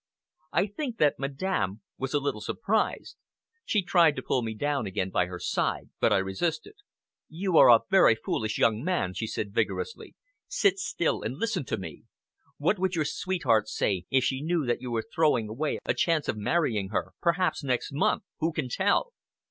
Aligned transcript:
I 0.51 0.65
think 0.65 0.97
that 0.97 1.19
Madame 1.19 1.81
was 1.99 2.15
a 2.15 2.19
little 2.19 2.41
surprised. 2.41 3.17
She 3.65 3.83
tried 3.83 4.15
to 4.15 4.23
pull 4.23 4.41
me 4.41 4.55
down 4.55 4.87
again 4.87 5.11
by 5.11 5.27
her 5.27 5.37
side, 5.37 5.91
but 5.99 6.11
I 6.11 6.17
resisted. 6.17 6.73
"You 7.29 7.55
are 7.59 7.69
a 7.69 7.81
very 7.87 8.15
foolish 8.15 8.57
young 8.57 8.83
man," 8.83 9.13
she 9.13 9.27
said 9.27 9.53
vigorously. 9.53 10.15
"Sit 10.47 10.79
still 10.79 11.21
and 11.21 11.37
listen 11.37 11.65
to 11.65 11.77
me! 11.77 12.05
What 12.57 12.79
would 12.79 12.95
your 12.95 13.05
sweetheart 13.05 13.67
say 13.67 14.05
if 14.09 14.23
she 14.23 14.41
knew 14.41 14.65
that 14.65 14.81
you 14.81 14.89
were 14.89 15.03
throwing 15.03 15.47
away 15.47 15.77
a 15.85 15.93
chance 15.93 16.27
of 16.27 16.35
marrying 16.35 16.89
her, 16.89 17.13
perhaps 17.21 17.63
next 17.63 17.93
month? 17.93 18.23
Who 18.39 18.53
can 18.53 18.69
tell?" 18.69 19.13